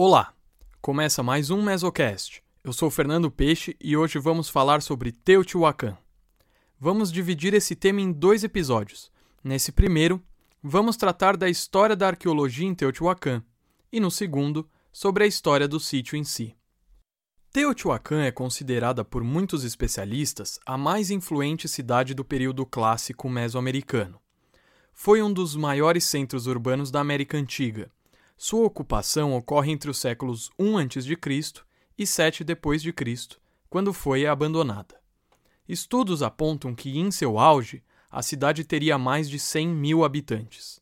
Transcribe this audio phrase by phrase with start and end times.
[0.00, 0.32] Olá!
[0.80, 2.40] Começa mais um Mesocast.
[2.62, 5.98] Eu sou Fernando Peixe e hoje vamos falar sobre Teotihuacan.
[6.78, 9.10] Vamos dividir esse tema em dois episódios.
[9.42, 10.22] Nesse primeiro,
[10.62, 13.42] vamos tratar da história da arqueologia em Teotihuacan,
[13.90, 16.54] e no segundo, sobre a história do sítio em si.
[17.52, 24.20] Teotihuacan é considerada por muitos especialistas a mais influente cidade do período clássico mesoamericano.
[24.94, 27.90] Foi um dos maiores centros urbanos da América Antiga.
[28.40, 31.60] Sua ocupação ocorre entre os séculos I a.C.
[31.98, 33.36] e 7 d.C.,
[33.68, 34.94] quando foi abandonada.
[35.68, 40.80] Estudos apontam que, em seu auge, a cidade teria mais de 100 mil habitantes.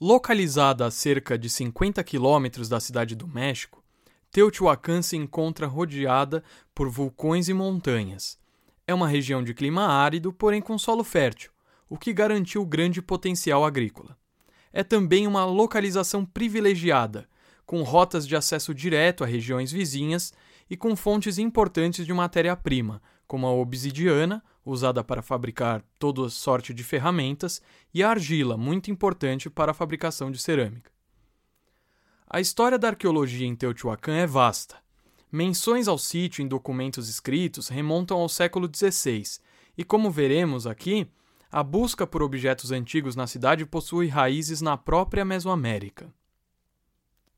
[0.00, 3.82] Localizada a cerca de 50 quilômetros da cidade do México,
[4.30, 8.38] Teotihuacan se encontra rodeada por vulcões e montanhas.
[8.86, 11.50] É uma região de clima árido, porém com solo fértil,
[11.88, 14.19] o que garantiu grande potencial agrícola.
[14.72, 17.28] É também uma localização privilegiada,
[17.66, 20.32] com rotas de acesso direto a regiões vizinhas
[20.68, 26.84] e com fontes importantes de matéria-prima, como a obsidiana, usada para fabricar toda sorte de
[26.84, 27.62] ferramentas,
[27.94, 30.90] e a argila, muito importante para a fabricação de cerâmica.
[32.28, 34.76] A história da arqueologia em Teotihuacan é vasta.
[35.32, 39.24] Menções ao sítio em documentos escritos remontam ao século XVI,
[39.76, 41.08] e como veremos aqui,
[41.50, 46.12] a busca por objetos antigos na cidade possui raízes na própria Mesoamérica.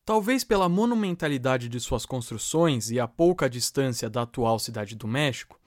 [0.04, 5.58] Talvez pela monumentalidade de suas construções e a pouca distância da atual cidade do México,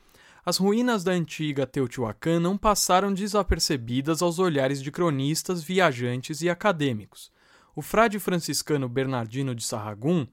[0.45, 7.31] as ruínas da antiga Teotihuacan não passaram desapercebidas aos olhares de cronistas, viajantes e acadêmicos,
[7.75, 10.25] o frade franciscano Bernardino de Sarragum,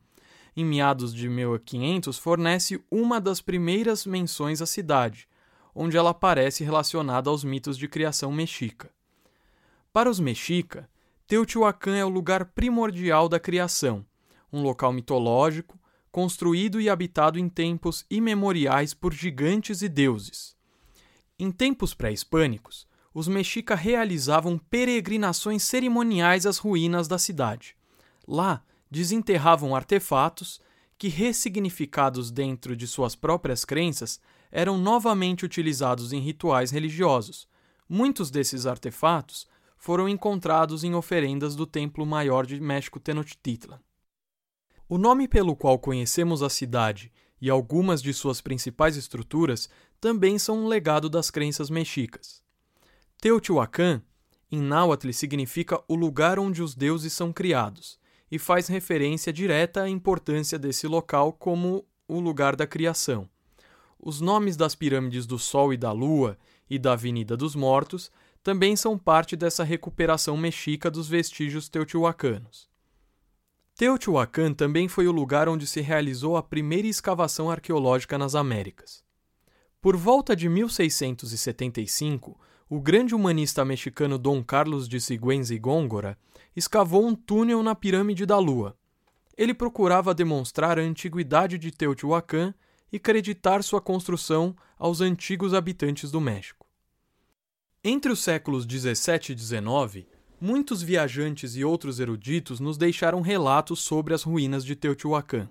[0.54, 5.26] em meados de 1500, fornece uma das primeiras menções à cidade,
[5.74, 8.90] onde ela aparece relacionada aos mitos de criação mexica.
[9.92, 10.88] Para os mexica,
[11.26, 14.04] Teotihuacan é o lugar primordial da criação,
[14.52, 15.78] um local mitológico,
[16.10, 20.54] construído e habitado em tempos imemoriais por gigantes e deuses.
[21.38, 27.76] Em tempos pré-hispânicos, os mexica realizavam peregrinações cerimoniais às ruínas da cidade.
[28.26, 30.60] Lá, desenterravam artefatos
[31.02, 34.20] que, ressignificados dentro de suas próprias crenças,
[34.52, 37.48] eram novamente utilizados em rituais religiosos.
[37.88, 43.80] Muitos desses artefatos foram encontrados em oferendas do Templo Maior de México Tenochtitlan.
[44.88, 49.68] O nome pelo qual conhecemos a cidade e algumas de suas principais estruturas
[50.00, 52.40] também são um legado das crenças mexicas.
[53.20, 54.00] Teotihuacan,
[54.52, 57.98] em náhuatl, significa o lugar onde os deuses são criados,
[58.32, 63.28] e faz referência direta à importância desse local como o lugar da criação.
[64.00, 66.38] Os nomes das pirâmides do Sol e da Lua
[66.68, 68.10] e da Avenida dos Mortos
[68.42, 72.70] também são parte dessa recuperação mexica dos vestígios teotihuacanos.
[73.76, 79.04] Teotihuacan também foi o lugar onde se realizou a primeira escavação arqueológica nas Américas.
[79.78, 82.40] Por volta de 1675,
[82.74, 86.16] o grande humanista mexicano Dom Carlos de Sigüenza y Góngora
[86.56, 88.74] escavou um túnel na pirâmide da Lua.
[89.36, 92.54] Ele procurava demonstrar a antiguidade de Teotihuacan
[92.90, 96.66] e creditar sua construção aos antigos habitantes do México.
[97.84, 100.08] Entre os séculos 17 e 19,
[100.40, 105.46] muitos viajantes e outros eruditos nos deixaram relatos sobre as ruínas de Teotihuacan.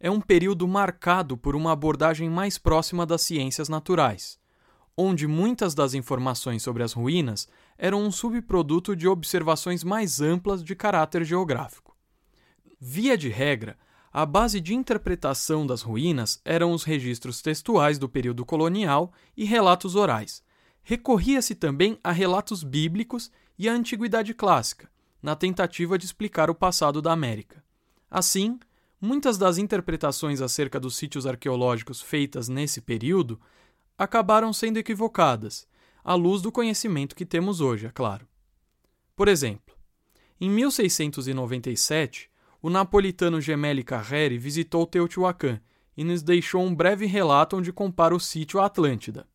[0.00, 4.40] É um período marcado por uma abordagem mais próxima das ciências naturais
[5.00, 7.46] onde muitas das informações sobre as ruínas
[7.78, 11.96] eram um subproduto de observações mais amplas de caráter geográfico.
[12.80, 13.78] Via de regra,
[14.12, 19.94] a base de interpretação das ruínas eram os registros textuais do período colonial e relatos
[19.94, 20.42] orais.
[20.82, 24.90] Recorria-se também a relatos bíblicos e à antiguidade clássica,
[25.22, 27.62] na tentativa de explicar o passado da América.
[28.10, 28.58] Assim,
[29.00, 33.38] muitas das interpretações acerca dos sítios arqueológicos feitas nesse período
[33.98, 35.66] acabaram sendo equivocadas,
[36.04, 38.26] à luz do conhecimento que temos hoje, é claro.
[39.16, 39.76] Por exemplo,
[40.40, 42.30] em 1697,
[42.62, 45.60] o napolitano Gemelli Carreri visitou Teotihuacan
[45.96, 49.26] e nos deixou um breve relato onde compara o sítio à Atlântida.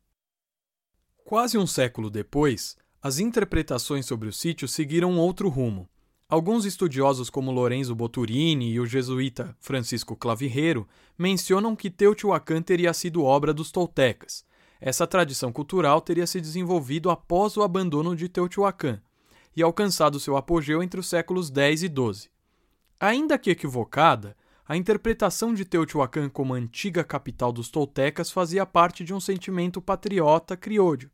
[1.24, 5.86] Quase um século depois, as interpretações sobre o sítio seguiram outro rumo.
[6.26, 10.88] Alguns estudiosos, como Lorenzo Boturini e o jesuíta Francisco Clavirreiro,
[11.18, 14.44] mencionam que Teotihuacan teria sido obra dos toltecas,
[14.86, 19.00] essa tradição cultural teria se desenvolvido após o abandono de Teotihuacan
[19.56, 22.28] e alcançado seu apogeu entre os séculos X e XII.
[23.00, 24.36] Ainda que equivocada,
[24.68, 30.54] a interpretação de Teotihuacan como antiga capital dos toltecas fazia parte de um sentimento patriota
[30.54, 31.10] criolho,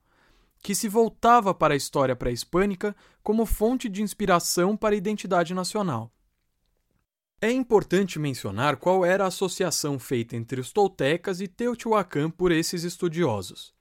[0.61, 6.13] que se voltava para a história pré-hispânica como fonte de inspiração para a identidade nacional.
[7.43, 12.85] É importante mencionar qual era a associação feita entre os toltecas e Teotihuacan por esses
[12.85, 13.73] estudiosos.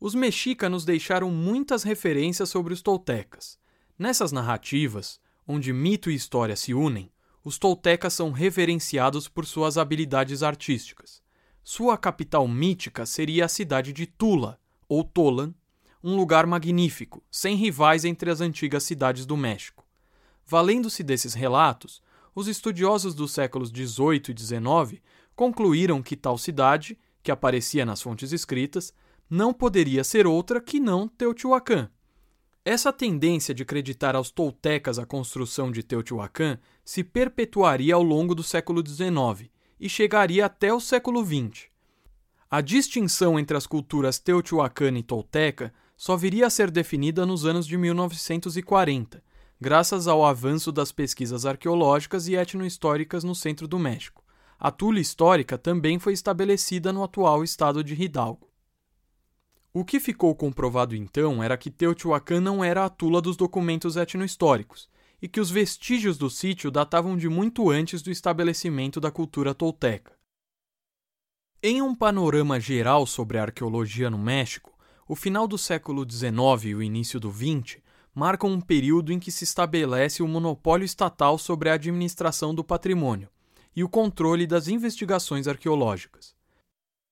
[0.00, 3.60] Os mexicanos deixaram muitas referências sobre os toltecas.
[3.96, 7.08] Nessas narrativas, onde mito e história se unem,
[7.44, 11.22] os toltecas são reverenciados por suas habilidades artísticas.
[11.62, 15.54] Sua capital mítica seria a cidade de Tula, ou Tolan,
[16.02, 19.86] um lugar magnífico, sem rivais entre as antigas cidades do México.
[20.44, 22.02] Valendo-se desses relatos,
[22.36, 25.02] os estudiosos dos séculos XVIII e XIX
[25.34, 28.92] concluíram que tal cidade, que aparecia nas fontes escritas,
[29.28, 31.88] não poderia ser outra que não Teotihuacan.
[32.62, 38.42] Essa tendência de acreditar aos toltecas a construção de Teotihuacan se perpetuaria ao longo do
[38.42, 39.50] século XIX
[39.80, 41.68] e chegaria até o século XX.
[42.50, 47.66] A distinção entre as culturas Teotihuacana e Tolteca só viria a ser definida nos anos
[47.66, 49.24] de 1940,
[49.60, 54.22] graças ao avanço das pesquisas arqueológicas e etnohistóricas no centro do México.
[54.58, 58.50] A Tula histórica também foi estabelecida no atual estado de Hidalgo.
[59.72, 64.88] O que ficou comprovado então era que Teotihuacan não era a Tula dos documentos etnohistóricos
[65.20, 70.12] e que os vestígios do sítio datavam de muito antes do estabelecimento da cultura tolteca.
[71.62, 74.78] Em um panorama geral sobre a arqueologia no México,
[75.08, 77.78] o final do século XIX e o início do XX
[78.16, 83.28] marcam um período em que se estabelece o monopólio estatal sobre a administração do patrimônio
[83.76, 86.34] e o controle das investigações arqueológicas.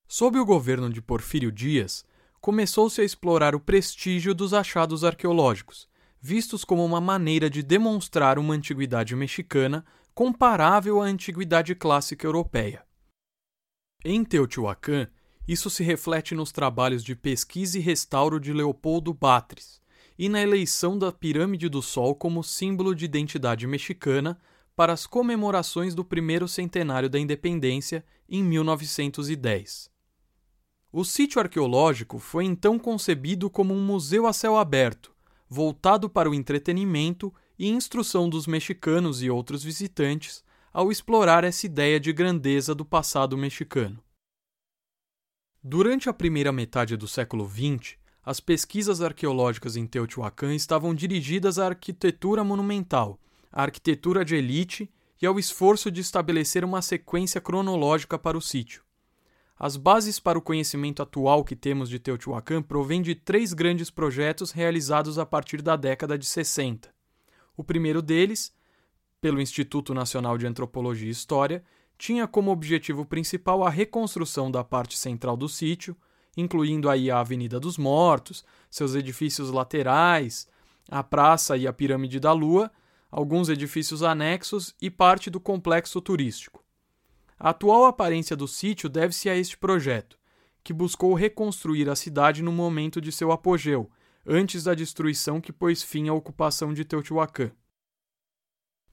[0.08, 2.06] Sob o governo de Porfírio Dias,
[2.40, 5.86] começou-se a explorar o prestígio dos achados arqueológicos,
[6.18, 9.84] vistos como uma maneira de demonstrar uma antiguidade mexicana
[10.14, 12.82] comparável à antiguidade clássica europeia.
[14.02, 15.06] Em Teotihuacan,
[15.46, 19.83] isso se reflete nos trabalhos de pesquisa e restauro de Leopoldo Batres,
[20.18, 24.38] e na eleição da Pirâmide do Sol como símbolo de identidade mexicana
[24.76, 29.90] para as comemorações do primeiro centenário da independência em 1910.
[30.92, 35.12] O sítio arqueológico foi então concebido como um museu a céu aberto,
[35.48, 42.00] voltado para o entretenimento e instrução dos mexicanos e outros visitantes ao explorar essa ideia
[42.00, 44.02] de grandeza do passado mexicano.
[45.62, 51.66] Durante a primeira metade do século XX, as pesquisas arqueológicas em Teotihuacan estavam dirigidas à
[51.66, 53.20] arquitetura monumental,
[53.52, 54.90] à arquitetura de elite
[55.20, 58.82] e ao esforço de estabelecer uma sequência cronológica para o sítio.
[59.58, 64.50] As bases para o conhecimento atual que temos de Teotihuacan provêm de três grandes projetos
[64.50, 66.92] realizados a partir da década de 60.
[67.56, 68.52] O primeiro deles,
[69.20, 71.62] pelo Instituto Nacional de Antropologia e História,
[71.96, 75.96] tinha como objetivo principal a reconstrução da parte central do sítio,
[76.36, 80.48] incluindo aí a Avenida dos Mortos, seus edifícios laterais,
[80.90, 82.70] a praça e a Pirâmide da Lua,
[83.10, 86.64] alguns edifícios anexos e parte do complexo turístico.
[87.38, 90.18] A atual aparência do sítio deve-se a este projeto,
[90.62, 93.90] que buscou reconstruir a cidade no momento de seu apogeu,
[94.26, 97.50] antes da destruição que pôs fim à ocupação de Teotihuacan.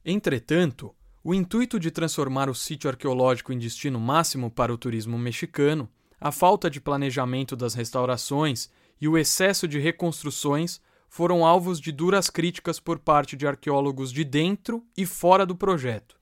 [0.04, 0.94] Entretanto,
[1.24, 5.90] o intuito de transformar o sítio arqueológico em destino máximo para o turismo mexicano
[6.22, 8.70] a falta de planejamento das restaurações
[9.02, 14.24] e o excesso de reconstruções foram alvos de duras críticas por parte de arqueólogos de
[14.24, 16.16] dentro e fora do projeto.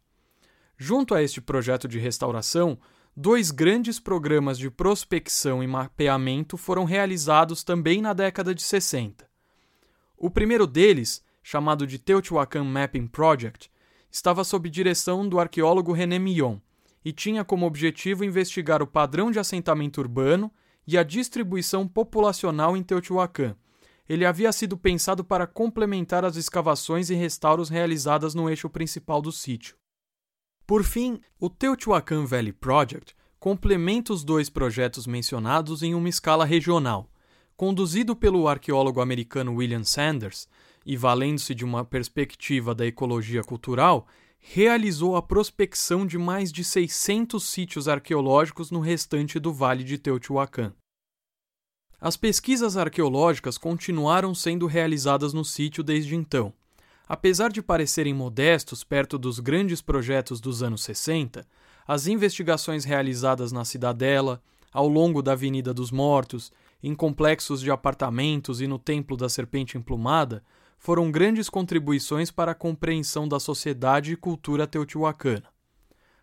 [0.78, 2.80] Junto a este projeto de restauração,
[3.14, 9.30] dois grandes programas de prospecção e mapeamento foram realizados também na década de 60.
[10.18, 13.70] O primeiro deles, chamado de Teotihuacan Mapping Project,
[14.10, 16.60] estava sob direção do arqueólogo René Millon
[17.04, 20.52] e tinha como objetivo investigar o padrão de assentamento urbano
[20.86, 23.56] e a distribuição populacional em Teotihuacan.
[24.08, 29.32] Ele havia sido pensado para complementar as escavações e restauros realizadas no eixo principal do
[29.32, 29.76] sítio.
[30.66, 37.10] Por fim, o Teotihuacan Valley Project complementa os dois projetos mencionados em uma escala regional.
[37.56, 40.48] Conduzido pelo arqueólogo americano William Sanders
[40.86, 44.08] e valendo-se de uma perspectiva da ecologia cultural,
[44.40, 50.74] realizou a prospecção de mais de 600 sítios arqueológicos no restante do Vale de Teotihuacan.
[52.02, 56.54] As pesquisas arqueológicas continuaram sendo realizadas no sítio desde então.
[57.08, 61.46] Apesar de parecerem modestos perto dos grandes projetos dos anos 60,
[61.88, 64.42] as investigações realizadas na cidadela,
[64.72, 69.78] ao longo da Avenida dos Mortos, em complexos de apartamentos e no Templo da Serpente
[69.78, 70.44] Emplumada
[70.80, 75.44] foram grandes contribuições para a compreensão da sociedade e cultura teotihuacana.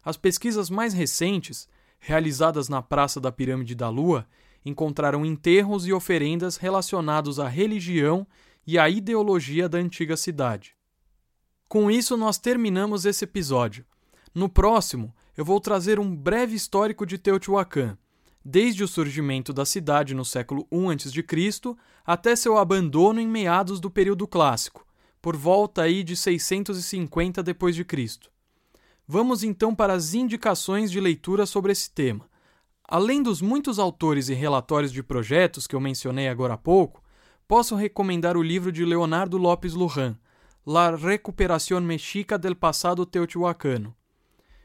[0.02, 4.26] As pesquisas mais recentes, realizadas na Praça da Pirâmide da Lua,
[4.64, 8.26] encontraram enterros e oferendas relacionados à religião
[8.66, 10.74] e à ideologia da antiga cidade.
[11.68, 13.84] Com isso, nós terminamos esse episódio.
[14.34, 17.98] No próximo, eu vou trazer um breve histórico de Teotihuacan,
[18.48, 21.76] desde o surgimento da cidade no século I a.C.
[22.04, 24.86] até seu abandono em meados do período clássico,
[25.20, 28.20] por volta aí de 650 d.C.
[29.04, 32.30] Vamos então para as indicações de leitura sobre esse tema.
[32.86, 37.02] Além dos muitos autores e relatórios de projetos que eu mencionei agora há pouco,
[37.48, 40.16] posso recomendar o livro de Leonardo Lopes Lujan,
[40.64, 43.92] La Recuperación Mexica del Passado Teotihuacano.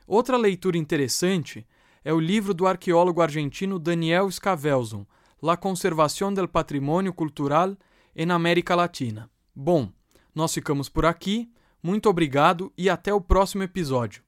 [0.05, 1.65] Outra leitura interessante
[2.03, 5.05] é o livro do arqueólogo argentino Daniel Scavelson,
[5.41, 7.77] La Conservación del Patrimonio Cultural
[8.15, 9.29] en América Latina.
[9.55, 9.91] Bom,
[10.33, 14.23] nós ficamos por aqui, muito obrigado e até o próximo episódio.